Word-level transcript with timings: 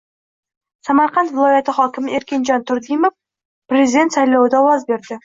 Samarqand 0.87 1.33
viloyati 1.35 1.75
hokimi 1.79 2.15
Erkinjon 2.19 2.65
Turdimov 2.71 3.13
prezident 3.75 4.15
saylovida 4.17 4.63
ovoz 4.65 4.89
berdi 4.91 5.19